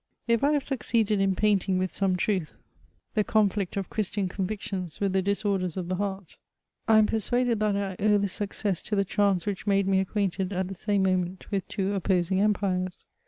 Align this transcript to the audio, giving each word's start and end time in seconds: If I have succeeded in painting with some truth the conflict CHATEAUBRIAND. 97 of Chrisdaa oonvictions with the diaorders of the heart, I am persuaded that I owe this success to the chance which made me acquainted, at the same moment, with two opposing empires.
If 0.27 0.43
I 0.43 0.53
have 0.53 0.63
succeeded 0.63 1.21
in 1.21 1.35
painting 1.35 1.77
with 1.77 1.91
some 1.91 2.15
truth 2.15 2.57
the 3.13 3.23
conflict 3.23 3.73
CHATEAUBRIAND. 3.75 3.87
97 3.95 4.23
of 4.23 4.29
Chrisdaa 4.31 4.35
oonvictions 4.35 4.99
with 4.99 5.13
the 5.13 5.21
diaorders 5.21 5.77
of 5.77 5.89
the 5.89 5.97
heart, 5.97 6.37
I 6.87 6.97
am 6.97 7.05
persuaded 7.05 7.59
that 7.59 7.77
I 7.77 7.95
owe 8.03 8.17
this 8.17 8.33
success 8.33 8.81
to 8.81 8.95
the 8.95 9.05
chance 9.05 9.45
which 9.45 9.67
made 9.67 9.87
me 9.87 9.99
acquainted, 9.99 10.53
at 10.53 10.69
the 10.69 10.73
same 10.73 11.03
moment, 11.03 11.51
with 11.51 11.67
two 11.67 11.93
opposing 11.93 12.41
empires. 12.41 13.05